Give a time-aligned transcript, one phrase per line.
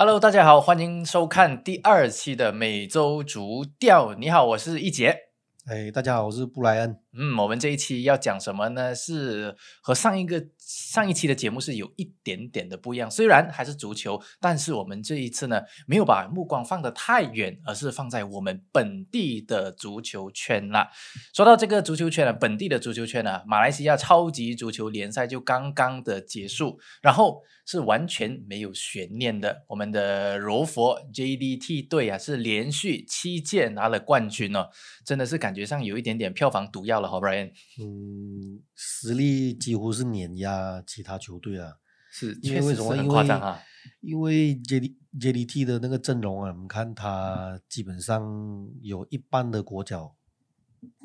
[0.00, 4.14] Hello，大家好，欢迎收看第二期的每周足调。
[4.14, 5.12] 你好，我是易杰。
[5.66, 7.00] 哎，大家好，我是布莱恩。
[7.16, 8.94] 嗯，我们这一期要讲什么呢？
[8.94, 13.10] 是和上一个上一期的节目是有一点点的不一样。
[13.10, 20.90] 虽然还是足球，但是我们这一次呢，没有把目光放得太远，而是放在我们本地的足球圈啦。
[21.34, 29.64] 说到这个足球圈呢，本地的足球圈呢，马来西亚超级足球联赛就刚刚的结束，然后是完全没有悬念的。
[29.68, 34.68] 我们的柔佛 JDT 队啊，是连续七届拿了冠军哦，
[35.06, 37.50] 真的是感觉上有一点点票房毒药了，好 Brian。
[37.80, 41.74] 嗯，实力几乎是碾压其他球队啊。
[42.10, 42.96] 是，因为为什么？
[42.96, 43.62] 因为啊。
[44.00, 50.14] 因为 J D J D T 的那个阵容啊，我们看他基本上有一半的国脚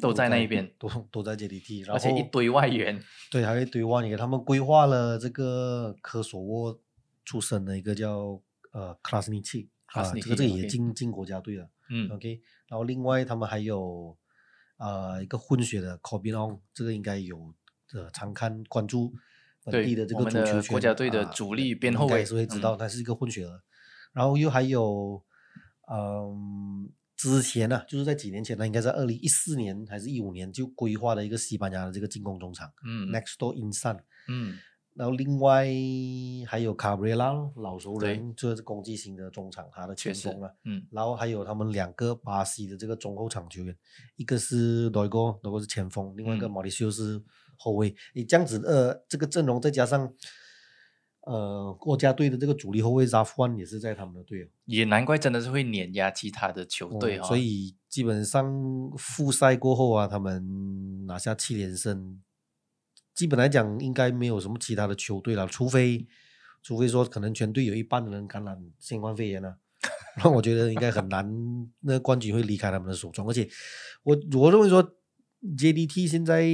[0.02, 3.02] 都在那一边，都都在 J D T，而且一堆外援，
[3.32, 6.78] 对，还有一堆外援，他们规划了这个科索沃
[7.24, 8.42] 出生的一个叫
[8.74, 11.70] 呃克拉斯尼奇啊，这个这个也进进国家队了。
[11.90, 14.18] 嗯 OK，然后另外他们还有
[14.84, 17.54] 呃一个混血的 c o b i n o n 这个应该有
[17.94, 19.14] 呃常看关注
[19.64, 23.62] 本地的这个足球圈，国家队的啊主力边后卫也是会知道，嗯他是一个混血儿。
[24.12, 25.24] 然后又还有
[25.90, 26.92] 嗯。
[27.16, 34.58] 之前呢、就是在几年前呢，应该在二零一四年还是一五年就规划了一个西班牙的这个进攻中场、嗯 Next Door Insan，嗯，
[34.96, 35.66] 然后另外
[36.48, 43.76] 还有卡布雷拉老熟人，这是攻击型的中场，他的前锋啊。，嗯然后还有他们两个巴西的这个中后场球员，
[44.16, 47.22] 一个是罗伊戈，罗伊戈是前锋，另外一个嗯马里修是
[47.58, 47.96] 后卫。
[48.14, 50.14] 你这样子呃，这个阵容再加上
[51.22, 62.22] 呃国家队的这个主力后卫扎夫安也是在他们的队哦，也难怪真的是会碾压其他的球队哈、嗯所以基本上复赛过后啊，他们拿下七连胜，
[63.14, 66.08] 基本来讲应该没有什么其他的球队了，除非
[66.62, 69.58] 除非说可能全队有一半的人感染新冠肺炎了、
[70.24, 71.26] 那我觉得应该很难，
[71.82, 73.28] 那冠军会离开他们的手中。
[73.28, 73.48] 而且
[74.04, 74.96] 我我认为说
[75.42, 76.48] ，JDT 现在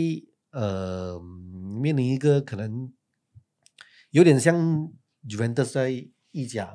[0.51, 1.19] 呃
[1.81, 2.91] 面临一个可能
[4.11, 4.91] 有点像
[5.27, 6.65] Juventus 在意甲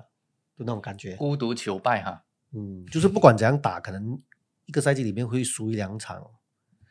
[0.56, 4.20] 的那种感觉，孤独求败哈，嗯，就是不管怎样打，可能
[4.66, 6.24] 一个赛季里面会输一两场，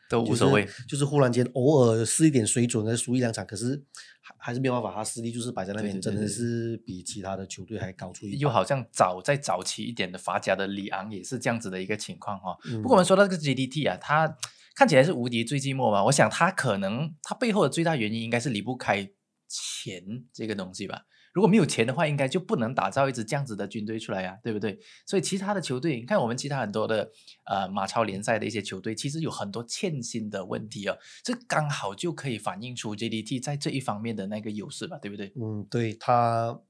[0.08, 0.64] 都无所谓。
[0.64, 3.82] 就是，就是忽然间偶尔试一点水准，再输一两场，可是
[4.20, 8.48] 还还是没有办法，他实力就是摆在那边，对对对真的是比其他的球队还高出一又。
[8.48, 14.36] 好像早在早期一点的法甲的里昂也是这样子的一个情况哈、嗯不过我们说到这个 GDT 啊，他
[14.74, 19.08] 看起来是无敌最寂寞嘛，我想他可能他背后的最大原因应该是离不开
[19.48, 21.02] 钱这个东西吧。
[21.34, 24.78] 如果没有钱的话，应该就不能打造一支这样子的军队出来呀、对不对？
[25.04, 27.10] 所以其他的球队，你看我们其他很多的
[27.44, 35.32] 呃马超联赛的一些球队，其实有很多欠薪的问题哦，这刚好就可以反映出 JDT 在这一方面的那个优势吧，对不对？
[35.34, 36.60] 嗯，对他，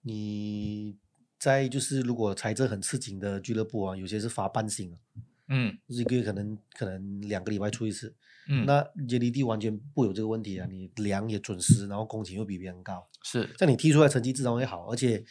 [0.00, 0.96] 你
[1.38, 4.96] 在就是如果财政很吃紧的俱乐部啊，有些是发半薪啊，
[5.48, 8.14] 嗯就是一个月可能可能两个礼拜出一次。
[8.48, 13.06] 嗯，那 JDT 完全不有这个问题啊，你量也准时，然后工钱又比别人高。
[13.22, 15.24] 是像你踢出来成绩自然会好，而且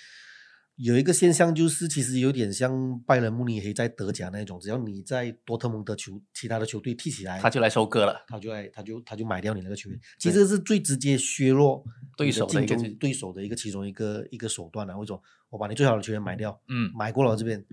[0.78, 8.26] 有一个现象就是，其实有点像拜仁慕尼黑在德甲那种，只要你在多特蒙德球其他的球队踢起来，他就来收割了。
[8.28, 11.84] 他就来他就他就买掉你那个球员，其实是最直接削弱
[12.18, 14.98] 对手的一个是竞争对手的一个其中一个一个手段啊。
[14.98, 15.22] 为什么？
[15.52, 17.64] 我把你最好的球员买掉，嗯，买过了这边，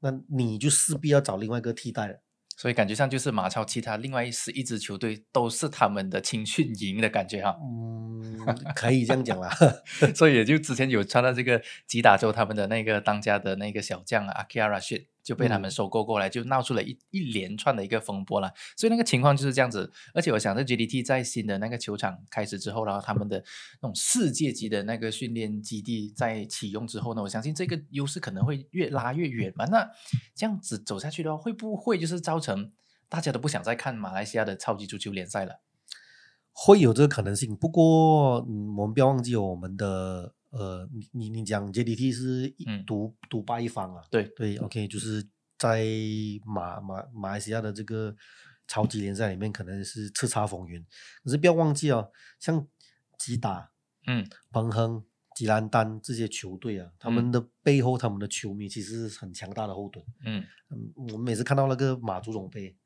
[0.00, 2.21] 那你就势必要找另外一个替代了。
[2.56, 7.56] 所以感觉上就是马超其他另外十一支球队都是他们的青训营的感觉哈。
[7.60, 9.50] 嗯，可以这样讲啦。
[10.14, 18.52] 所以也就之前有传到这个吉打州他们的那个当家的那个小将啊，阿基亚拉什就被他们嗯收购过来，就闹出了一一连串的一个风波了。
[18.76, 19.92] 所以那个情况就是这样子。
[20.14, 23.42] 而且我想，这 GDT 在新的那个球场开始之后，然后他们的
[23.80, 29.64] 那种世界级的那个训练基地在启用之后呢，我相信这个优势可能会越拉越远嘛。
[29.66, 29.90] 那
[30.34, 32.72] 这样子走下去的话，会不会就是造成
[33.08, 35.60] 大家都不想再看马来西亚的超级足球联赛了？
[36.54, 42.54] 会有这个可能性，不过嗯，我们不要忘记哦我们的呃，你你你讲 JDT 是
[42.86, 45.26] 独独霸一方啊，对对，OK，就是
[45.58, 45.84] 在
[46.44, 48.14] 马马马来西亚的这个
[48.68, 50.84] 超级联赛里面，可能是叱咤风云。
[51.24, 52.66] 可是不要忘记哦，像
[53.18, 53.70] 吉打、
[54.06, 55.02] 嗯，彭亨、
[55.34, 60.04] 吉兰丹这些球队啊，他们的背后，他们的球迷其实是很强大的后盾。
[60.24, 62.76] 嗯，嗯，我们每次看到那个马足总杯，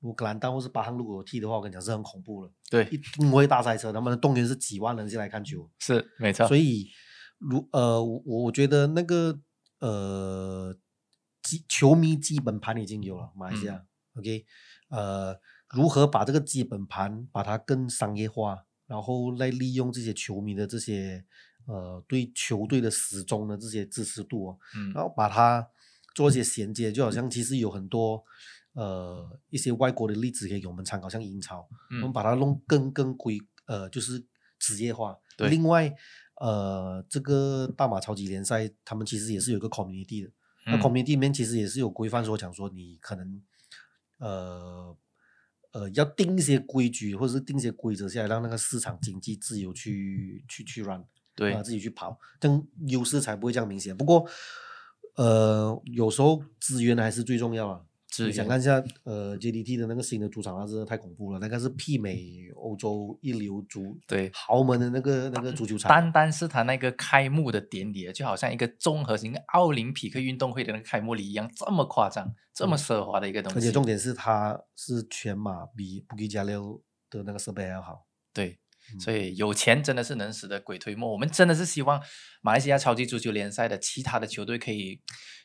[0.00, 2.52] 如果格兰丹或是巴汉如果有踢的话，我跟你讲是很恐怖了。
[2.68, 6.46] 对，一定会大赛车，他们的动员是几万人进来看球，是没错。
[6.46, 6.90] 所以
[7.48, 9.38] 如呃，我我觉得那个
[9.80, 10.76] 呃
[11.42, 14.46] 基球迷基本盘已经有了，马来西亚、OK，
[14.88, 15.38] 呃，
[15.68, 21.24] 如何把这个基本盘把它更商业化，然后来利用这些球迷的这些
[21.66, 24.92] 呃对球队的始终的这些支持度哦，嗯。
[24.94, 25.68] 然后把它
[26.14, 28.24] 做一些衔接，就好像其实有很多
[28.72, 32.12] 呃一些外国的例子可以给我们参考，像英超，我们嗯。
[32.12, 34.24] 把它弄更更规呃就是
[34.58, 35.18] 职业化。
[35.36, 35.50] 对。
[35.50, 35.92] 另外
[36.46, 40.30] 呃这个大马超级联赛，他们其实也是有一个 community 的，
[40.66, 43.42] 那嗯 community 里面其实也是有规范说讲说你可能
[44.18, 44.96] 呃。
[45.74, 51.04] 呃，要定一些规矩，或者是定一些规则下来，让那个市场经济自由去去去 run。
[51.34, 53.96] 对啊，自己去跑，这样优势才不会这样明显。
[53.96, 54.24] 不过，
[55.16, 57.80] 呃，有时候资源还是最重要啊。
[58.18, 65.88] 你想看一下，呃，JDT 的那个新的主场，那真的太恐怖了，那个是媲美欧洲一流足对豪门的那个那个足球场。
[65.88, 73.58] 单单是他那个开幕的典礼，就好像一个综合型奥林匹克运动会的那个开幕礼一样，这么夸张，这么奢华的一个东西。
[73.58, 78.06] 而且重点是它是全马比布吉加六的那个设备还要好。
[78.32, 78.58] 对，
[78.92, 81.10] 嗯所以有钱真的是能使得鬼推磨。
[81.10, 82.00] 我们真的是希望
[82.42, 85.00] 马来西亚超级足球联赛的其他的球队可以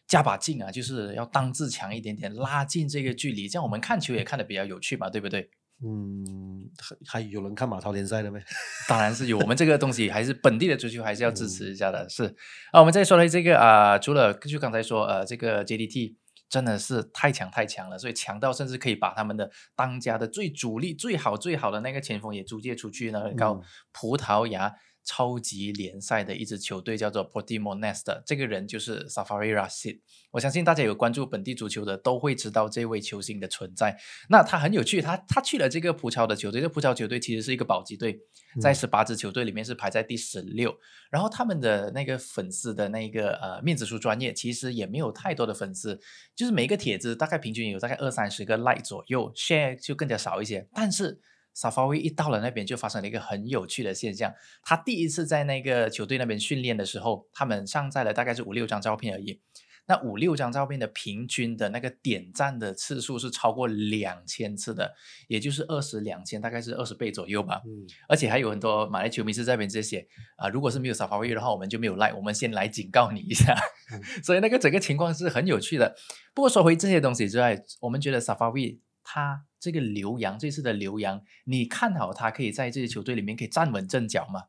[0.10, 5.50] 加把劲啊，就是要当自强一点点，拉近这个距离，这样我们看球也看得比较有趣嘛，对不对？
[5.82, 8.38] 嗯，还还有人看马超联赛的没？
[8.90, 12.10] 当然是有，我们这个东西还是本地的足球，还是要支嗯持一下的。
[12.10, 12.26] 是
[12.74, 16.16] 啊，我们再说回这个啊、除了就刚才说呃，这个 JDT
[16.50, 23.62] 真的是太强太强了，所以强到甚至可以把他们的当家的最主力、最好最好的那个前锋也租借出去呢，告嗯
[23.94, 24.74] 葡萄牙
[25.04, 30.00] 超级联赛的一支球队叫做 Portimonense，这个人就是 Safari Rashid。
[30.32, 33.98] 我相信大家有关注本地足球的都会知道这位球星的存在。
[34.30, 38.20] 那他很有趣，他他去了这个葡超的球队，这葡超球队其实是一个保级队，
[38.62, 40.78] 在嗯十八支球队里面是排在第十六。
[41.10, 46.00] 然后他们的那个粉丝的那个呃面子书专业其实也没有太多的粉丝，
[46.36, 50.68] 就是每一个帖子大概平均有大概二三十个 like 左右，share 就更加少一些。
[50.72, 51.20] 但是
[51.60, 54.34] Safawi 一到了那边就发生了一个很有趣的现象，
[54.64, 59.42] 他第一次在那个球队那边训练的时候，他们上载了大概是五六张照片而已。
[59.88, 64.94] 那五六张照片的平均的那个点赞的次数是超过两千次的，
[65.28, 67.60] 也就是二十两千，大概是二十倍左右吧。
[67.66, 70.08] 嗯，而且还有很多马来球迷是在那边直接写
[70.38, 73.56] 啊、如果是没有 Safawi 的话，我们就没有 like，我们先来警告你一下。
[74.24, 75.96] 所以那个整个情况是很有趣的。
[76.36, 78.78] 不过说回这些东西之外，我们觉得 Safawi
[79.12, 84.44] 他这个刘洋这次的刘洋，你看好他可以在这些球队里面可以站稳阵脚吗？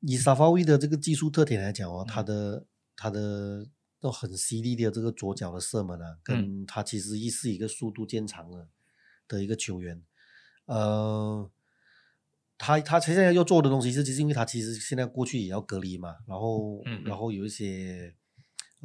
[0.00, 2.66] 以沙发位的这个技术特点来讲哦，他嗯的
[2.96, 3.68] 他的
[4.00, 8.68] 都很犀利的这个左脚的射门啊，嗯跟他其实亦是一个速度见长的
[9.28, 10.02] 的一个球员。
[10.64, 11.50] 呃，
[12.56, 18.14] 他他现在要做的东西是，其实因为他其实现在过去也要隔离嘛，然后然后有一些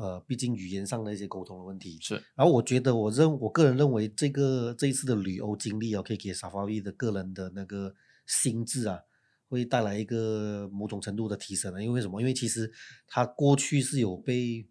[0.02, 2.00] 呃，毕竟语言上的一些沟通的问题。
[2.02, 7.94] 是，然后我觉得，我认我个人认为，这个这一次的旅欧经历啊，可以给沙发位的个人的那个
[8.26, 9.00] 心智啊，
[9.48, 11.84] 会带来一个某种程度的提升的。
[11.84, 12.20] 因为什么？
[12.20, 12.72] 因为其实
[13.08, 14.68] 他过去是有被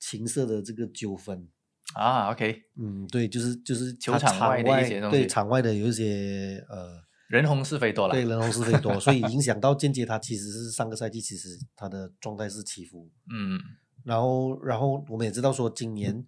[0.00, 1.48] 情色的这个纠纷，
[1.94, 8.12] 啊，OK，嗯，对，就是就是球场场外的一些东西对场外的有一些呃，人红是非多了。
[8.12, 13.58] 对人红是非多，所以 影响到间接他其实是上个赛季其实他的状态是起伏，嗯，
[14.04, 16.24] 然后然后我们也知道说今年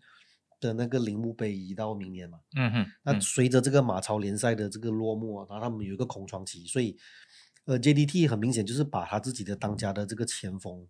[0.59, 2.41] 的那个铃木杯移到明年嘛。
[2.57, 6.97] 嗯哼，那嗯随着这个马超联赛的这个落幕啊，然后他们有一个空窗期，所以
[7.67, 10.87] 呃，JDT 很明显就是把他自己的当家的这个前锋，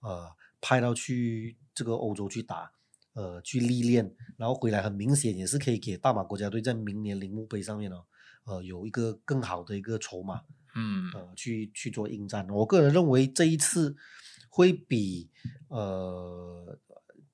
[0.00, 0.28] 呃，
[0.60, 2.72] 派到去这个欧洲去打，
[3.12, 7.96] 呃，去历练，然后回来很明显也是可以给大马国家队在明年铃木杯上面呢、
[8.44, 10.40] 呃，有一个更好的一个筹码，
[10.74, 12.48] 嗯呃，去去做应战。
[12.50, 13.94] 我个人认为这一次
[14.56, 15.28] 会比
[15.68, 16.78] 呃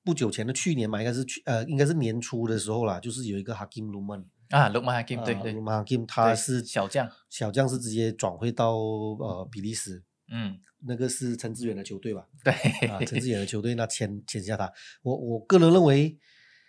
[0.03, 12.27] 不久前的去年嘛，应该是去呃应该是年初的时候啦，就是有一个 Hakim Luman 啊 l o o k m a Hakim，对对 l u，m Hakim 他是小将，小将是直接转会到呃比利时，嗯，那个是陈志远的球队吧？
[12.43, 12.53] 对，
[12.89, 14.69] 啊， 陈志远的球队那签签下他，
[15.03, 16.19] 我我个人认为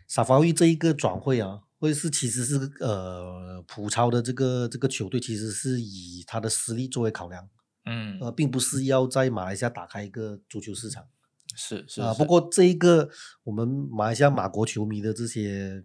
[0.06, 7.48] 萨法维这一个转会啊，会是其实是呃普超的这个这个球队其实是以他的实力作为考量，
[7.84, 11.08] 嗯，呃，并不是要在马来西亚打开一个足球市场啊。
[11.56, 13.08] 是是啊不过这一个
[13.44, 15.84] 我们马来西亚马国球迷的这些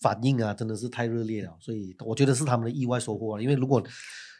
[0.00, 3.42] 反应啊，真的是太热烈了，所以我觉得是他们的意外收获了。
[3.42, 3.82] 因为如果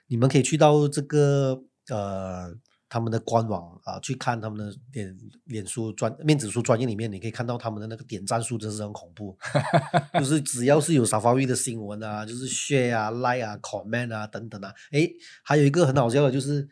[0.07, 2.55] 你们可以去到这个呃
[2.89, 9.37] 他们的官网啊，去看他们的脸脸书专面子书专业里面，你可以看到他们的那个点赞数真是很恐怖，
[10.19, 15.11] 就是只要是有 Safari 的新闻啊，就是 share 啊、like 啊、comment 啊等等啊，诶，
[15.43, 16.67] 还有一个很好笑的就是，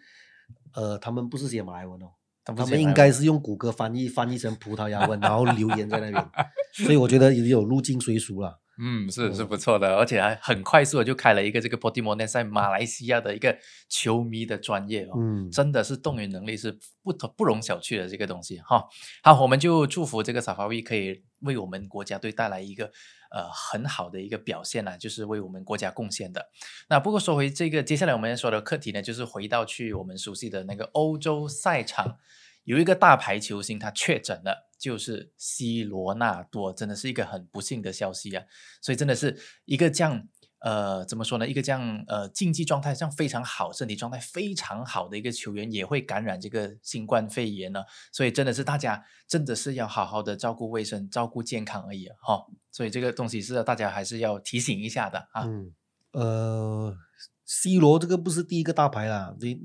[0.75, 2.07] 呃，他们不是写马来文哦。
[2.45, 6.31] 他他们应该是用谷歌翻译翻译成葡萄牙文，然后留言在那边，
[6.73, 8.61] 所以我觉得也有入境随俗了。
[8.78, 13.56] 嗯，是是嗯不错的，而且还很快速的就开了一个这个 p o t i m o n e 在马来西亚的一个
[13.88, 18.85] 球迷的专业哦，嗯，真的是动员能力是不同不容小觑的这个东西哈。
[19.23, 22.87] 好，我们就祝福这个 Safawi 可以为我们国家队带来一个
[23.30, 26.50] 呃很好的一个表现啦，就是为我们国家贡献的。
[26.88, 32.18] 那不过说回这个，接下来我们要说的课题呢，就是回到去我们熟悉的那个欧洲赛场，
[32.67, 38.45] 有一个大牌球星他确诊了，就是 C 罗纳多，真的是一个很不幸的消息啊。
[38.83, 40.27] 所以真的是一个这样
[40.59, 41.47] 呃怎么说呢？
[41.47, 47.85] 一个这样呃竞技状态上非常好、身体状态非常好的一个球员，也会感染这个新冠肺炎呢。
[48.13, 55.45] 所以真的是大家真的是要好好的照顾卫生、照顾健康而已哈、所以这个东西是大家还是要提醒一下的啊。
[55.45, 55.73] 嗯，
[56.13, 56.97] 呃
[57.45, 59.61] ，C 罗这个不是第一个大牌啦，你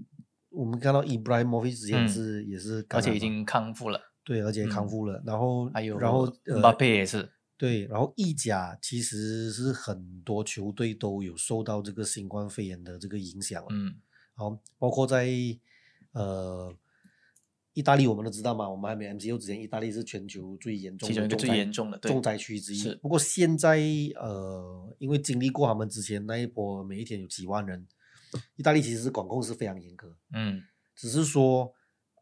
[0.52, 4.90] 我们看到 Ibrahimovic 之前嗯是、也是而且已经康复了，对，而且康嗯。
[4.90, 13.96] 复了，然后还有然后呃巴呃佩也是，对，然后意甲其实是很多球队都有受到这个新冠肺炎的这个影响，嗯。
[14.34, 15.28] 好，包括在
[16.14, 16.74] 呃
[17.74, 22.12] 意大利，我们都知道嘛，我们还没 MCO 之前，意大利是全球最严重的最严重的对。
[22.12, 22.78] 重灾区之一。
[22.78, 22.96] 是。
[22.96, 23.80] 不过现在
[24.16, 27.88] 呃，因为经历过他们之前那一波，每一天有几万人，
[28.56, 30.64] 意大利其实是管控是非常严格，嗯
[30.96, 31.74] 只是说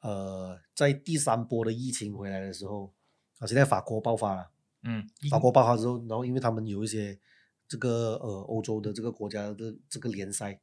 [0.01, 2.93] 呃，在第三波的疫情回来的时候，
[3.39, 4.49] 啊，现在法国爆发了。
[4.83, 7.19] 嗯，法国爆发之后，然后因为他们有一些
[7.67, 10.57] 这个呃欧洲的这个国家的这个联赛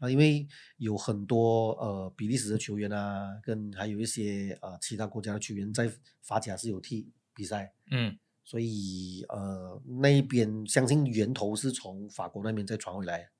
[0.00, 0.44] 啊，因为
[0.78, 5.88] 有很多呃比利时的球员啊，跟还有一些呃其他国家的球员在
[6.20, 13.30] 法甲是有踢比赛，嗯所以呃那一边相信源头是从法国那边再传回来。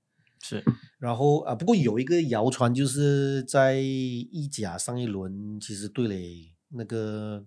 [0.42, 0.64] 是，
[1.00, 7.44] 然后啊、呃不过有一个谣传，就是在意甲上一轮其实对垒那个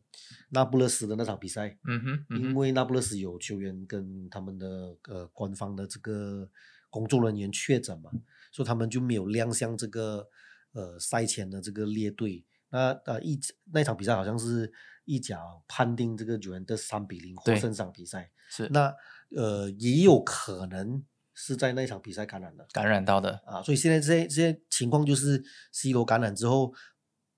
[0.50, 6.50] 那不勒斯的那场比赛，嗯哼嗯因为那不勒斯有球员跟他们的呃官方的这个
[6.90, 8.10] 工作人员确诊嘛，
[8.52, 10.28] 所以他们就没有亮相这个
[10.74, 12.44] 呃赛前的这个列队。
[12.70, 13.40] 那呃意
[13.72, 14.72] 那场比赛好像是
[15.06, 18.92] 意甲判定这个球员的三比零获胜这场比赛，是那
[19.36, 21.04] 呃也有可能
[21.34, 22.66] 是在那场比赛感染的。
[22.72, 26.74] 感染到的，啊，所以现在这些这些情况就是 C 罗感染之后，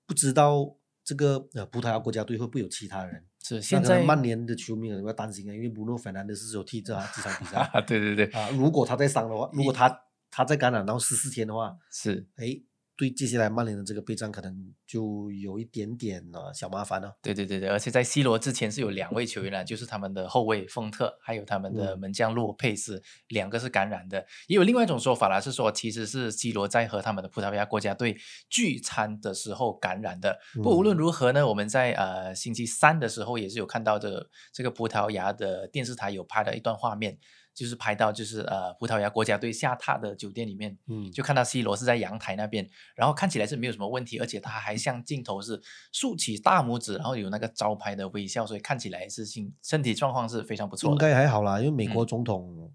[0.06, 3.24] 不知道这个呃葡萄牙国家队会不会有其他人。
[3.42, 12.26] 是现在曼联的球迷可能会担心啊，因为布鲁芬兰的是有踢这几场比赛啊， 对对对，啊，如果他在伤的话，如果他他在感染然后十四天的话，是。
[12.34, 12.60] 哎，
[12.96, 17.14] 对接下来曼联的这个备战可能就有一点点呃小麻烦了。
[17.20, 24.24] 对对对对，而且在 C 罗之前是有两位球员啊，就是他们的后卫丰特，还有他们的嗯门将洛佩斯，两个是感染的。
[24.46, 28.16] 也有另外一种说法啦，是说其实是 C 罗在和他们的葡萄牙国家队
[28.48, 30.38] 聚餐的时候感染的。
[30.54, 37.18] 不过无论嗯如何呢，我们在呃星期三的时候也是有看到这个这个葡萄牙的电视台有拍了一段画面，
[37.56, 45.58] 就是拍到就是呃葡萄牙国家队下榻的酒店里面，嗯，就看到 C 罗是在阳台那边，然后看起来是没有什么问题，而且他还向镜头是
[45.90, 50.98] 竖起大拇指，然后有那个招牌的微笑，所以看起来是身身体状况是非常不错的应。
[50.98, 52.70] 该还好啦，因为美国嗯总统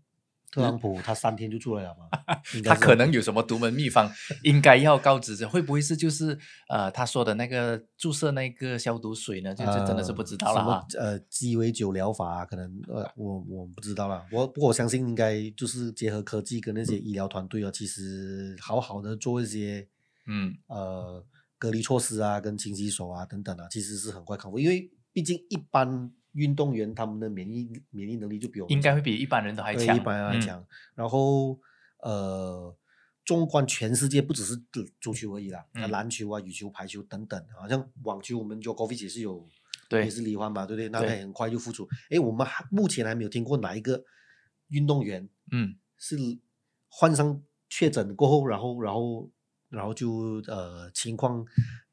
[0.52, 2.10] 特朗普他三天就出来了嘛，
[2.66, 4.12] 他可能有什么独门秘方，
[4.44, 9.56] 应该要告知这会不会是就是呃他说的那个注射那个消毒水呢？
[9.56, 14.26] 就就真的是不知道了呃鸡尾酒疗法、啊、可能呃，我我不知道啦。
[14.32, 19.88] 我不过我相信应该就是结合科技跟那些医疗团队啊，其实好好的做一些
[20.28, 21.26] 嗯，呃
[21.58, 24.60] 隔离措施啊，跟清洗手啊等等啊，其实是很快康复。
[24.60, 30.42] 因为毕竟一般运动员他们的免疫免疫能力就比我们应该会比一般人都还强，对一般人来嗯。
[30.42, 30.66] 讲。
[30.96, 31.60] 然后
[32.00, 32.76] 呃，
[33.26, 35.90] 纵观全世界，不只是足足球而已啦，嗯。
[35.92, 39.48] 篮球啊、羽球、排球等等，好像网球，我们 Djokovic 也是有，
[39.88, 40.06] 对。
[40.06, 40.90] 也是离婚嘛，对不对？
[40.90, 41.88] 那他也很快就复出。
[42.10, 44.04] 诶，我们还目前还没有听过哪一个
[44.70, 46.18] 运动员嗯，是
[46.88, 49.30] 患上确诊过后，然后然后
[49.70, 51.46] 然后就呃情况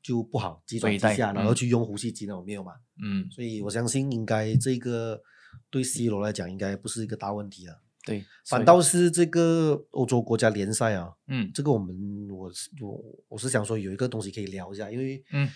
[0.08, 2.72] 就不好，急转直下，然后嗯去用呼吸机那种没有嘛？
[3.04, 5.20] 嗯，所以我相信应该这个
[5.68, 7.76] 对 C 罗来讲应该不是一个大问题啊。
[8.06, 11.50] 对，反倒是这个欧洲国家联赛啊，嗯。
[11.52, 11.94] 这个我们
[12.30, 12.98] 我是我
[13.28, 15.46] 我是想说有一个东西可以聊一下，因为嗯，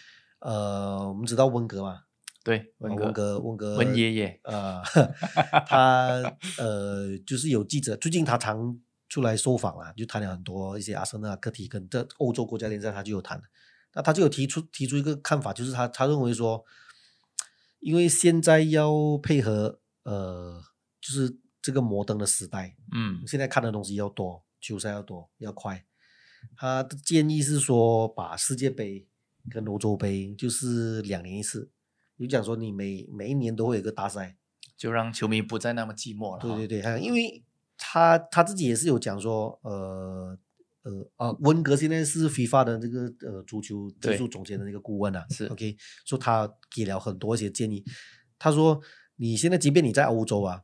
[0.40, 2.02] 呃，我们知道温格嘛，
[2.44, 3.38] 对，温格。
[3.38, 4.82] 温格温爷爷， 呃，
[5.66, 8.78] 他呃就是有记者最近他常
[9.08, 13.40] 出来受访啊，就谈了很多一些阿森纳课题跟这欧洲国家联赛他就有谈，
[13.94, 16.64] 那他就有提出提出一个看法，就是他他认为说，
[17.80, 20.62] 因为现在要配合呃
[21.00, 25.84] 就是这个摩登的时代，嗯现在看的东西要多，球赛要多，要快。
[26.56, 29.06] 他的建议是说，把世界杯
[29.48, 31.70] 跟欧洲杯就是两年一次，
[32.18, 34.36] 就讲说你每每一年都会有一个大赛，
[34.76, 36.42] 就让球迷不再那么寂寞了。
[36.42, 37.44] 对对对，还有因为
[37.76, 40.36] 他他自己也是有讲说，呃
[40.82, 47.84] 呃啊，温格现在是 FIFA 的这个呃足球技术总监的那个顾问啊，是 OK，说他给了很多一些建议。
[48.38, 48.80] 他说，
[49.16, 50.60] 你现在即便你在欧洲啊，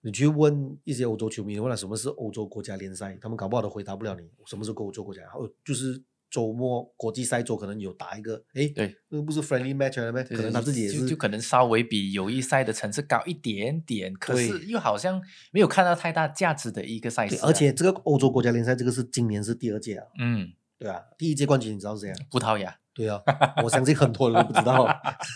[0.00, 10.22] 你去问一些欧洲球迷，问了什么是欧洲国家联赛，他们搞不好都回答不了你什么是欧洲国家，然后，就是周末国际赛周可能有打一个，诶，对，那个不是 friendly match 了咩？
[10.24, 15.20] 可能他自己也是就可能稍微比友谊赛的层次高一点点，可是又好像
[15.52, 17.40] 没有看到太大价值的一个赛事啊。
[17.44, 22.16] 而且这个欧洲国家联赛这个是今年是第二届啊，嗯，对啊，第一届冠军你知道是谁啊？
[22.30, 23.20] 葡萄牙， 对啊，
[23.62, 24.86] 我相信很多人都不知道，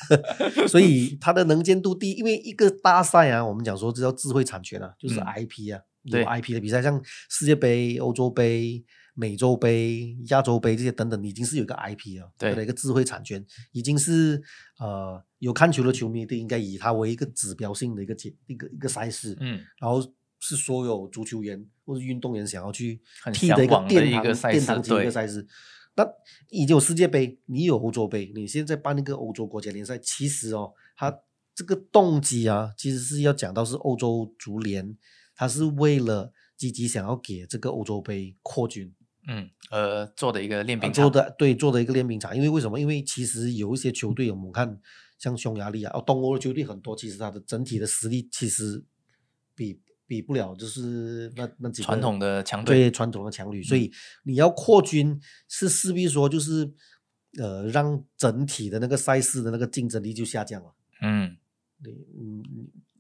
[0.69, 8.85] 所以它的能见度低，因为一个大赛啊，我们讲说这叫智慧产权啊，就是嗯 IP 啊，有 IP 的比赛，像世界杯、欧洲杯、
[9.15, 14.43] 美洲杯、亚洲杯这些等等，已经是有一个 IP 啊，对它的一个智慧产权，已经是
[14.79, 20.01] 呃有看球的球迷都应该以它为一个指标性的一个节一个一个赛事，嗯，然后
[20.39, 25.47] 是所有足球员或者运动员想要去很踢的一个殿堂赛殿堂级的一个赛事。
[25.95, 26.09] 那
[26.49, 31.15] 已经有世界杯，你有欧洲杯，你现在办那个欧洲国家联赛，其实哦，它
[31.55, 34.97] 这个动机啊，其实是要讲到是欧洲足联，
[35.37, 38.91] 它是为了积极想要给这个欧洲杯扩军，
[39.29, 42.35] 嗯，呃，做的一个练啊兵场，做的对做的一个练兵场。
[42.35, 42.81] 因为为什么？
[42.81, 44.81] 因为其实有一些球队，我们看
[45.19, 48.85] 像匈牙利啊，哦，东欧的球队很多，其实它的整体的实力其实
[49.55, 53.93] 比比不了，就是那那几个传统的强队，对传统的强旅，所以
[54.25, 56.71] 你要扩军是势必说就是
[57.39, 60.75] 呃让整体的那个赛事的那个竞争力就下降了。
[61.01, 61.37] 嗯，
[61.83, 62.43] 对，嗯，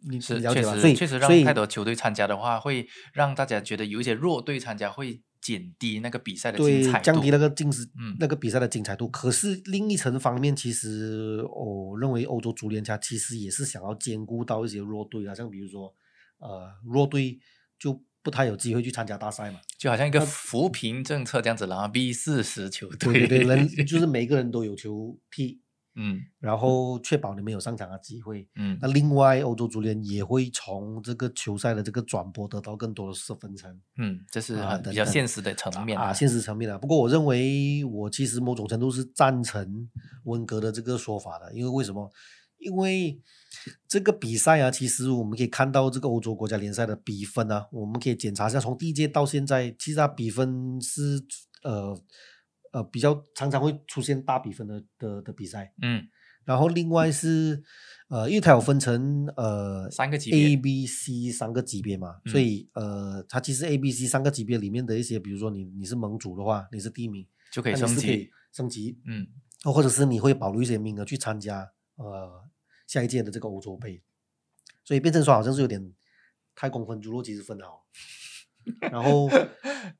[0.08, 0.76] 你你是你了解吧？
[0.78, 9.08] 所以确实确实所以让太多球队参加的话，会让大家觉得有一些弱队参加会减低那个比赛的精对彩度，降低那个竞时嗯那个比赛的精彩度。
[9.08, 15.92] 可是另一层方面，其实我认为欧洲足联家其实也是想要兼顾到一些弱队啊，像比如说
[16.38, 17.38] 呃弱队
[17.78, 19.60] 就不太有机会去参加大赛嘛。
[19.76, 25.60] 就好像一个扶贫政策这样子啦，B 四十球队，对对对，人 就是每个人都有球踢，
[25.94, 28.48] 嗯然后确保你们有上场的机会。
[28.56, 36.78] 嗯那另外，欧洲足联也会从这个球赛的这个转播得到更多的是分成嗯，这是比较现实的层面啊，现实层面的。
[36.78, 39.88] 不过，我认为我其实某种程度是赞成
[40.24, 42.10] 温格的这个说法的，因为为什么？
[42.58, 43.20] 因为
[43.88, 51.20] 这个比赛啊，其实我们可以看到这个欧洲国家联赛的比分啊，我们可以检查一下，从第一届到现在，其实它比分是
[51.64, 51.92] 呃
[52.72, 55.72] 呃比较常常会出现大比分的的的比赛。
[55.80, 56.06] 嗯。
[56.44, 57.62] 然后另外是
[58.08, 69.28] 呃，因为它有分成呃三个级别 A、B、C 三个级别嘛，所嗯以呃，它其实 A、B、C 三个级别里面的一些，比如说你你是盟主的话，你是第一名，就可以你升级以，升级，嗯。
[69.72, 72.42] 或者是你会保留一些名额去参加呃
[72.88, 74.02] 下一届的这个欧洲杯，
[74.82, 75.92] 所以变成说好像是有点
[76.56, 77.86] 太公分猪肉其实分好，
[78.80, 79.28] 然后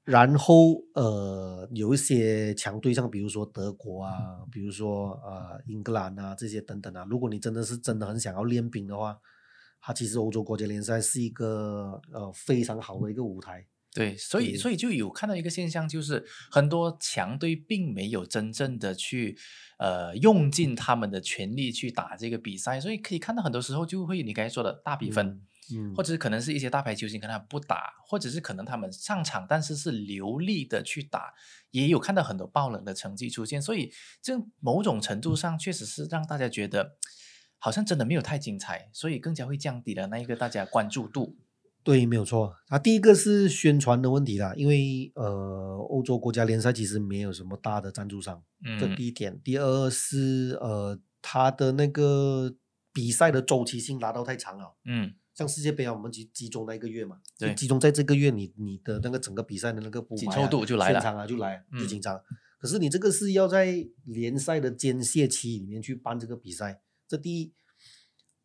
[0.04, 9.18] 然后呃有一些强队，像比如说德国啊，比如说呃英格兰啊这些等等啊，如果你真的是真的很想要练兵的话，
[9.80, 13.66] 它其实欧洲国家联赛是一个呃非常好的一个舞台。
[13.94, 19.36] 对，所以所以就有看到一个现象，就是很多强队并没有真正的去
[19.78, 25.42] 呃用尽他们的全力去打这个比赛，所以可以看到很多时候就会你刚才说的大比分，
[25.74, 31.34] 嗯，或者是可能是一些大牌球星可能他不打，或者是可能他们上场但是是流利的去打，
[31.70, 36.96] 也有看到很多爆冷的成绩出现，所以这某种程度上确实是让大家觉得
[37.58, 41.36] 好像真的没有太精彩，所以更加会降低了那一个大家关注度。
[41.84, 42.54] 对，没有错。
[42.68, 48.42] 啊，第一个是宣传的问题啦，因为呃，欧洲国家联赛其实没有什么大的赞助商，
[48.78, 49.40] 这嗯第一点。
[49.42, 52.54] 第二是呃，它的那个
[52.92, 54.76] 比赛的周期性拉到太长了。
[54.84, 62.20] 嗯像世界杯啊，我们集集中那一个月嘛，对集中在这个月你，你的那个整个比赛的那个补紧凑啊度就来了现场啊就来就嗯紧张。
[62.58, 67.52] 可是你这个是要在联赛的间歇期里面去办这个比赛，这第一，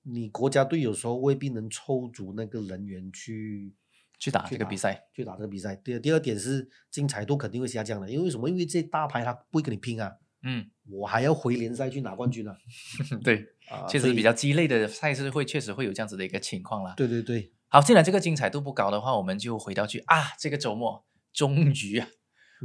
[0.10, 3.74] 你国家队有时候未必能抽足那个人员去
[4.18, 5.76] 去打这个比赛，去打这个比赛。
[5.76, 8.50] 第二第二点是精彩度肯定会下降的，因为什么？
[8.50, 12.58] 因为这大牌他不会跟你拼啊，嗯，我还要回联赛去拿冠军啊，
[13.22, 16.94] 对，啊，确实比较鸡肋的赛事会确实会有这样子的一个情况啦。
[16.96, 22.08] 对对对，好，既然这个精彩度不高的话，我们就回到去啊，这个周末终于啊，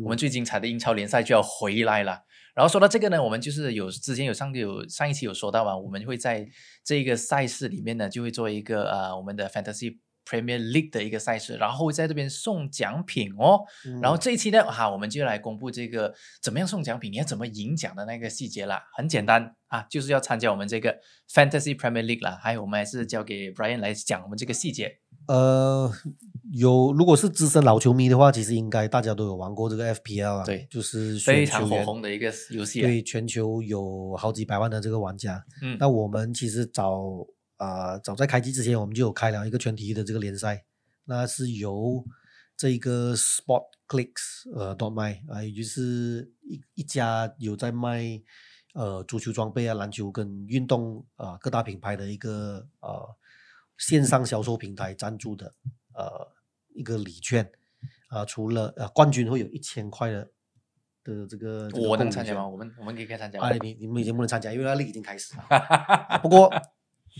[0.02, 2.22] 我们嗯最精彩的英超联赛就要回来了。
[2.54, 6.46] 然后说到这个呢，我们就是有之前有上有上一期有说到嘛，我们会在
[6.84, 13.60] 这个赛事里面呢，就会做一个呃我们的 fantasy Premier League 的一个赛事，然后在这边送奖品哦。
[14.00, 18.82] 然后嗯这一期呢，哈，我们就来公布这个怎么样送奖品，你要怎么赢奖的那个细节啦。
[18.96, 20.96] 很简单啊，就是要参加我们这个
[21.32, 22.38] Fantasy Premier League 啦。
[22.40, 25.01] 还有，我们还是交给 Brian 来讲我们这个细节。
[25.28, 25.92] 呃，
[26.52, 32.86] 有如果是资深老球迷的话，其实应该大家都有玩过这个 FPL 啊，对就是非常火红的一个游戏啊。
[32.86, 35.44] 对，全球有好几百万的这个玩家。
[35.62, 40.64] 嗯那我们其实早啊、早在开机之前，我们就有开了一个全体育的这个联赛，
[41.04, 42.04] 那是由
[42.56, 48.20] 这个 Sport Clicks 呃 dot my 啊、也就是一一家有在卖
[48.74, 53.06] 呃足球装备啊、篮球跟运动啊、各大品牌的一个呃
[53.82, 55.52] 线上销售平台赞助的
[55.94, 56.28] 呃
[56.74, 57.50] 一个礼券
[58.08, 60.30] 啊、除了呃冠军会有一千块的
[61.02, 62.46] 的这个，这个我能参加吗？
[62.46, 63.52] 我们我们可以参加吗啊，？
[63.60, 65.44] 你你们已经不能参加，因为那 league 已经开始了。
[66.22, 66.52] 不过，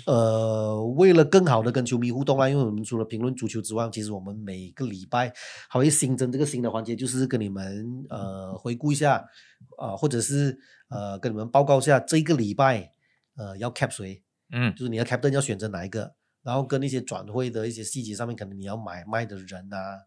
[0.07, 5.33] 呃，为了更好的跟球迷互动啊，因为我们除了评论足球之外，其实我们每个礼拜
[5.69, 9.25] 还会新增这个新的环节，就是跟你们呃回顾一下，
[9.79, 10.59] 呃，或者是
[10.91, 12.93] 呃跟你们报告一下这个礼拜
[13.37, 19.99] 呃要 cap 谁，嗯就是你的 captain 要选择哪一个，然后跟一些转会的一些细节上面，可能你要买卖的人啊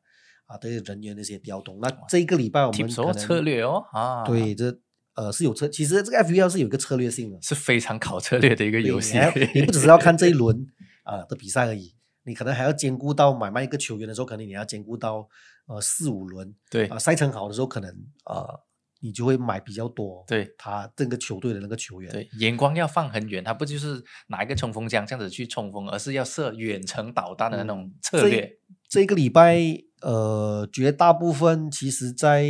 [0.46, 1.80] 啊这些人员的一些调动。
[1.82, 4.78] 那这一个礼拜我们能策略哦，啊，，对，这
[5.16, 7.38] 呃是有策，其实这个 FPL 是有一个策略性的。
[7.42, 9.18] 是非常考策略的一个对游戏
[9.54, 9.62] 你。
[9.64, 10.68] 不只是要看这一轮
[11.04, 15.30] 啊、的比赛而已，你可能还要兼顾到买卖一个球员的时候，可能你要兼顾到
[15.68, 17.90] 呃四五轮对啊、赛程好的时候，可能
[18.26, 18.60] 呃
[19.06, 22.12] 你就会买比较多对他这个球队的那个球员。
[22.12, 28.58] 对，眼光要放很远，他不就是拿一个冲锋枪这样子去冲锋，而是要射远程导弹的那嗯种策略。
[28.90, 29.62] 这个礼拜
[30.02, 32.44] 呃绝大部分其实在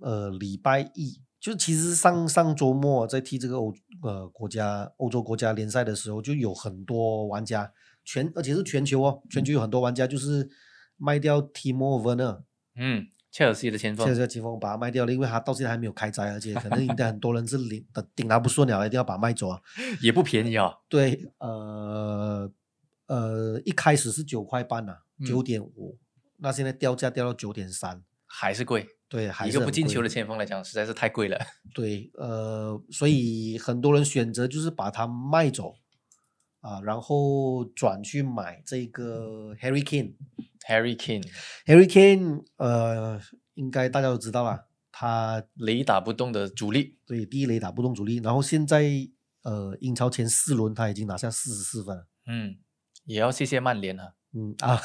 [0.00, 1.22] 呃礼拜一。
[1.40, 7.72] 就其实上上周末在踢这个欧呃国家欧洲国家联赛的时候，就有很多玩家
[8.04, 10.50] 全而且是全球哦，全球有很多玩家就是
[10.98, 12.42] 卖掉 Timo Werner，
[12.76, 19.60] 嗯，切尔西的前锋，切尔西的前锋把他卖掉了，因为他到现在还没有开斋，而且可能应该很多人是顶顶他不顺了，一定要把他卖走啊。
[20.02, 20.78] 也不便宜哦。
[20.88, 22.50] 对，呃
[23.06, 25.98] 呃，一开始是九块半呐、嗯九点五，
[26.38, 31.38] 那现在掉价掉到九点三，还是贵，对，还是一个不进球的前锋来讲，实在是太贵了。
[31.74, 35.74] 对，呃，所以很多人选择就是把它卖走
[36.60, 40.14] 啊，然后转去买这个 Harry Kane。
[40.66, 43.20] Harry Kane 呃，
[43.54, 48.84] 应该大家都知道啦，他雷打不动的主力，对第一雷打不动主力，然后现在
[49.42, 52.04] 呃英超前四轮他已经拿下四十四分。
[52.26, 52.56] 嗯，
[53.04, 54.14] 也要谢谢曼联啊。
[54.32, 54.78] 嗯啊，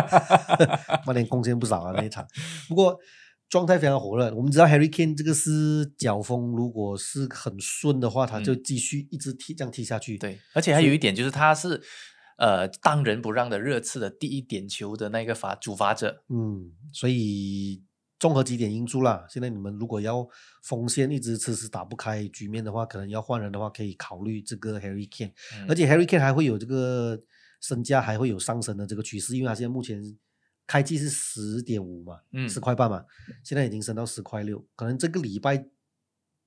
[1.06, 2.26] 曼联贡献不少啊那一场，
[2.68, 2.98] 不过
[3.48, 4.34] 状态非常火热。
[4.34, 10.18] 我们知道 Harry Kane 这个是脚风，如果是很顺的话，他就嗯继续一直踢这样踢下去。
[10.18, 11.80] 对，而且还有一点就是他是
[12.38, 16.24] 呃当仁不让的热刺的第一点球的那个罚主罚者。
[16.28, 17.82] 嗯，所以
[18.18, 20.26] 综合几点因素啦，现在你们如果要
[20.64, 25.32] 锋线一直迟迟打不开局面的话，可能要换人的话，可以考虑这个 Harry Kane。
[25.54, 27.20] 嗯而且 Harry Kane 还会有这个
[27.60, 30.02] 身价还会有上升的这个趋势，因为他现在目前
[30.66, 33.04] 开季是十点五嘛，嗯十块半嘛，
[33.44, 35.64] 现在已经升到十块六，可能这个礼拜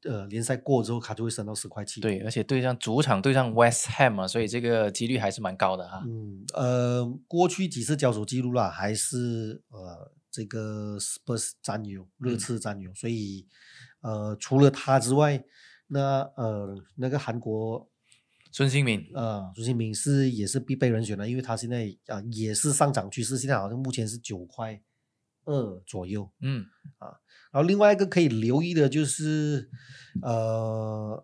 [0.04, 2.02] 呃联赛过之后，它就会升到十块七。
[2.02, 6.04] 对，而且对上主场对上 West Ham 嘛，所以这个几率还是蛮高的哈。
[6.06, 13.48] 嗯，呃，过去几次交手记录啦，还是呃这个 Spurs 占有，热嗯刺占有，所以
[14.02, 15.44] 呃除了他之外，
[15.88, 17.90] 那呃那个韩国
[18.52, 24.82] 孙兴民，呃，孙兴民是也是必备人选的，因为他现在啊、呃也是上涨趋势，现在好像目前是九块
[25.46, 26.32] 二左右。
[26.42, 26.66] 嗯
[26.98, 29.70] 啊，然后另外一个可以留意的就是，
[30.22, 31.24] 呃，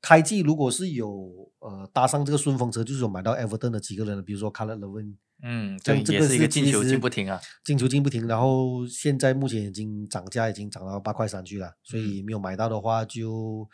[0.00, 7.40] 开季如果是有呃搭上这个顺风车，就是有买到 Everton 的几个人，比如说 c a l e Levin，嗯，对，这个也是一个进球进不停啊。
[7.64, 13.68] 进球进不停，然后现在目前已经涨价已经涨到八块三去了，所以嗯没有买到的话，就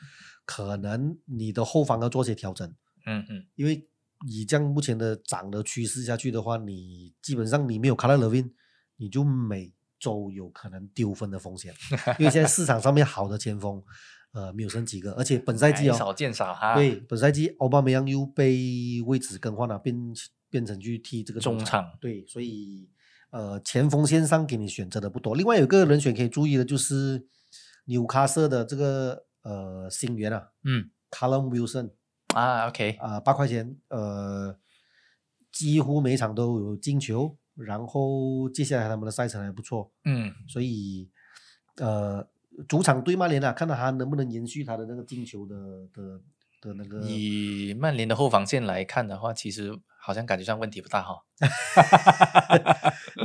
[0.51, 2.69] 可能你的后方要做些调整。
[3.07, 3.87] 嗯嗯，因为
[4.27, 8.53] 以这样目前的涨的趋势下去的话，你基本上你没有卡拉勒宾，
[8.97, 11.73] 你就每周有可能丢分的风险。
[12.19, 13.81] 因为现在市场上面好的前锋，
[14.33, 16.75] 呃，没有剩几个，而且本赛季哦，少见少哈。
[16.75, 19.97] 对，本赛季奥巴梅扬又被位置更换了，变
[20.51, 21.67] 变成去踢这个中场。
[21.67, 22.91] 场对，所以
[23.31, 25.37] 呃，前锋线上给你选择的不多。
[25.37, 27.25] 另外有个人选可以注意的就是
[27.85, 31.93] 纽卡斯的这个呃新援啊嗯，Callum Wilson。
[32.35, 34.57] 啊，OK，啊，八块钱，呃，
[35.51, 41.11] 几乎每场都有进球，然后接下来他们的赛程还不错，嗯，所以
[41.79, 42.25] 呃，
[42.69, 45.57] 主场对曼联啊，看到他能不能延续他的那个进球的
[45.93, 46.21] 的
[46.61, 51.25] 的那个，以曼联的后防线来看的话，其实好像感觉上问题不大哈。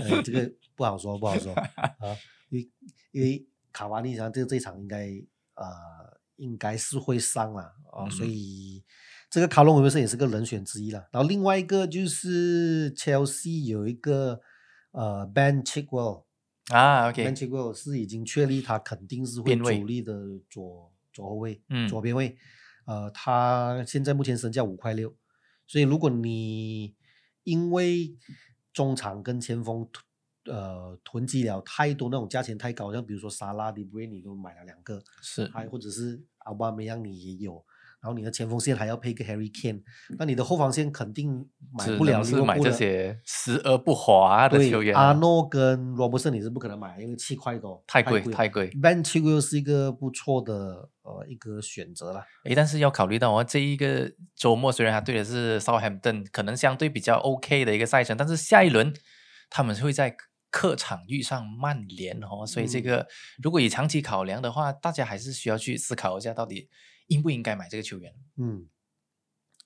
[0.02, 2.18] 呃， 这个不好说，不好说啊，
[2.50, 2.72] 因为
[3.12, 5.12] 因为卡瓦尼上这这场应该
[5.56, 8.84] 呃应该是会上了啊，所嗯以
[9.30, 11.08] 这个卡隆维森也是个人选之一了。
[11.12, 14.42] 然后另外一个就是切 e 西有一个
[14.92, 16.26] 呃 Ben Chigwell。
[16.70, 20.14] 啊，OK，Ben Chigwell 是已经确立他肯定是会主力的
[20.50, 22.36] 左左后卫，嗯左边卫。
[22.86, 25.16] 呃，他现在目前身价五块六，
[25.68, 26.96] 所以如果你
[27.44, 28.18] 因为
[28.74, 29.88] 中场跟前锋
[30.46, 37.64] 呃囤积了太多那种价钱太高，像比如说沙拉、迪布瑞你都买了两个，是还或者是奥巴梅扬你也有，
[38.02, 39.82] 然后你的前锋线还要配个 Harry Kane，
[40.20, 48.70] 那你的后防线肯定买不了能是买利物浦的这些时而不华的球，员啊，阿诺跟罗伯森你是不可能买，因为七块多，太贵太贵。
[48.82, 52.24] Ben Chilwell 是一个不错的呃一个选择啦。
[52.44, 58.94] 诶，但是要考虑到哦，这一个周末虽然他对的是 Southampton，可能相对比较 OK 的一个赛程，但是下一轮
[59.50, 60.16] 他们会在
[60.56, 62.84] 客场遇上曼联哦，所以这嗯。
[62.84, 63.08] 个
[63.44, 66.70] 如果以长期考量的话，大家还是需要去思考一下，到底
[67.08, 68.14] 应不应该买这个球员。
[68.38, 68.70] 嗯，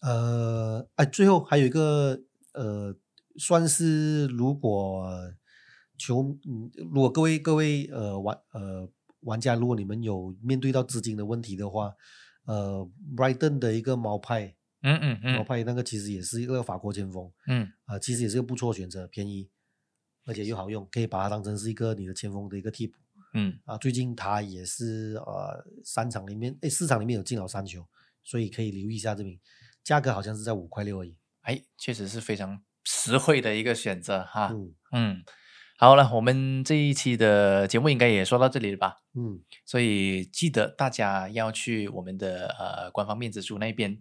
[0.02, 2.20] 呃，哎，最后还有一个
[2.54, 2.96] 呃，
[3.38, 5.08] 算是如果
[5.96, 11.94] 球，嗯，如果各位各位呃玩呃玩家，如果你们有面对到资金的问题的话，
[12.46, 15.36] 呃，Brighton 的一个毛派，嗯嗯嗯。
[15.36, 19.48] 毛派那个其实也是一个法国前锋，嗯，啊、其实也是个不错的选择，便宜，
[20.30, 22.94] 而且又好用，可以把它当成是一个你的前锋的一个替补。
[23.34, 27.84] 嗯，啊，最近他也是呃三场里面，哎四场里面有进了三球，
[28.24, 29.40] 所以可以留意一下这名，
[29.84, 31.18] 价格好像是在五块六而已。
[31.42, 34.52] 哎，确实是非常实惠的一个选择哈。
[34.54, 35.24] 嗯嗯，
[35.80, 38.98] 好了，我们这一期的节目应该也说到这里了吧？
[39.16, 44.00] 嗯，所以记得大家要去我们的呃官方面子书那边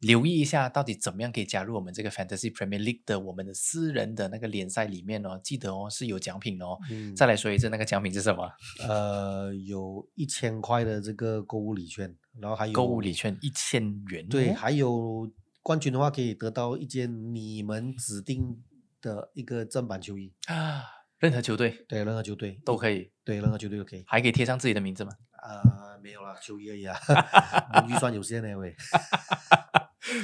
[0.00, 5.40] 留意一下，到底怎么样可以加入我们这个 Fantasy Premier League 的我们的私人的那个联赛里面哦。
[5.42, 6.76] 记得哦是有奖品哦。
[6.90, 8.50] 嗯再来说一次，那个奖品是什么？
[8.88, 14.26] 呃有一千块的这个购物礼券，然后还有购物礼券一千元。
[14.28, 15.30] 对，哦还有
[15.62, 18.62] 冠军的话可以得到一件你们指定
[19.00, 20.84] 的一个正版球衣，啊，
[21.18, 24.04] 任何球队对，任何球队都可以，对，任何球队都可以。
[24.06, 25.12] 还可以贴上自己的名字吗？
[25.42, 26.96] 呃，没有啦，球衣而已啊，
[27.88, 28.74] 预算有限呢，喂。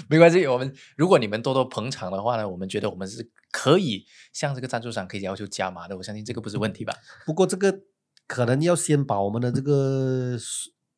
[0.09, 6.95] 没关系，我们如果你们多多捧场的话呢，我们觉得我们是可以向这个赞助商可以要求加码的，我相信这个不是问题吧？
[7.27, 7.81] 不过这个
[8.29, 10.39] 可能要先把我们的这个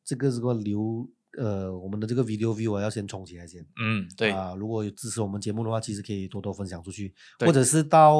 [0.03, 3.65] 这个这个流呃我们的这个 video view 啊要先冲起来先。
[3.81, 8.17] 嗯，对，啊，如果有支持我们节目的话，其实可以多多分享出去，或者是到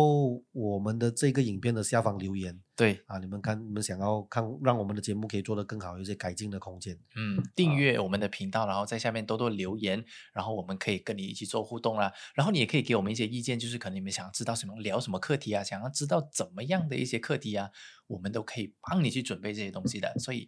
[0.52, 6.98] 我们的这个影片的下方留言对，啊，你们看你们想要看让我们的节目可以做得更好，有一些改进的空间。
[7.16, 12.12] 嗯，订阅我们的频道，然后在下面多多留言，然后我们可以跟你一起做互动啦。
[12.34, 17.70] 然后你也可以给我们一些意见，就是可能你们想要知道什么聊什么课题啊，想要知道怎么样的一些课题啊，
[18.08, 20.14] 我们都可以帮你去准备这些东西的。
[20.20, 20.46] 所以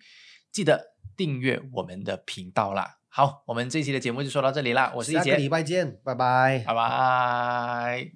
[0.51, 2.97] 记得订阅我们的频道啦。
[3.09, 6.63] 好，我们这一期的节目就说到这里啦，我是一杰下个礼，拜见，拜拜。
[6.65, 8.11] 拜拜。